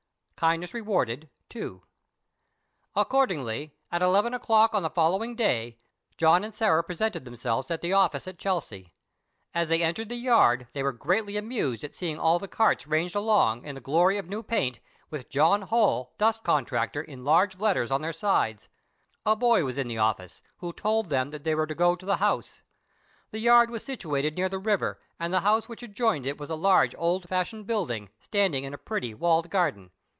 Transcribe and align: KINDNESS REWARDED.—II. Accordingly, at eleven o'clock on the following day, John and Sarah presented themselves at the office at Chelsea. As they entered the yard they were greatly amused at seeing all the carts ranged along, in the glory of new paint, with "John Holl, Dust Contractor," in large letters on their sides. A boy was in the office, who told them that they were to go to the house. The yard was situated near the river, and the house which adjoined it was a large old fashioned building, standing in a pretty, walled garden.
KINDNESS 0.43 0.73
REWARDED.—II. 0.73 1.81
Accordingly, 2.95 3.75
at 3.91 4.01
eleven 4.01 4.33
o'clock 4.33 4.73
on 4.73 4.81
the 4.81 4.89
following 4.89 5.35
day, 5.35 5.77
John 6.17 6.43
and 6.43 6.55
Sarah 6.55 6.83
presented 6.83 7.25
themselves 7.25 7.69
at 7.69 7.81
the 7.81 7.93
office 7.93 8.27
at 8.27 8.39
Chelsea. 8.39 8.91
As 9.53 9.69
they 9.69 9.83
entered 9.83 10.09
the 10.09 10.15
yard 10.15 10.67
they 10.73 10.81
were 10.81 10.93
greatly 10.93 11.37
amused 11.37 11.83
at 11.83 11.93
seeing 11.93 12.17
all 12.17 12.39
the 12.39 12.47
carts 12.47 12.87
ranged 12.87 13.13
along, 13.15 13.65
in 13.65 13.75
the 13.75 13.81
glory 13.81 14.17
of 14.17 14.27
new 14.29 14.41
paint, 14.41 14.79
with 15.11 15.29
"John 15.29 15.61
Holl, 15.61 16.15
Dust 16.17 16.43
Contractor," 16.43 17.03
in 17.03 17.23
large 17.23 17.59
letters 17.59 17.91
on 17.91 18.01
their 18.01 18.11
sides. 18.11 18.67
A 19.27 19.35
boy 19.35 19.63
was 19.63 19.77
in 19.77 19.87
the 19.87 19.99
office, 19.99 20.41
who 20.57 20.73
told 20.73 21.09
them 21.11 21.29
that 21.29 21.43
they 21.43 21.53
were 21.53 21.67
to 21.67 21.75
go 21.75 21.95
to 21.95 22.05
the 22.07 22.17
house. 22.17 22.61
The 23.29 23.37
yard 23.37 23.69
was 23.69 23.85
situated 23.85 24.35
near 24.37 24.49
the 24.49 24.57
river, 24.57 24.99
and 25.19 25.31
the 25.31 25.41
house 25.41 25.69
which 25.69 25.83
adjoined 25.83 26.25
it 26.25 26.39
was 26.39 26.49
a 26.49 26.55
large 26.55 26.95
old 26.97 27.29
fashioned 27.29 27.67
building, 27.67 28.09
standing 28.19 28.63
in 28.63 28.73
a 28.73 28.79
pretty, 28.79 29.13
walled 29.13 29.51
garden. 29.51 29.91